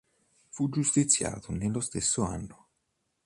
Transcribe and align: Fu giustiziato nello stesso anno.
Fu 0.49 0.67
giustiziato 0.69 1.51
nello 1.53 1.79
stesso 1.79 2.23
anno. 2.23 2.67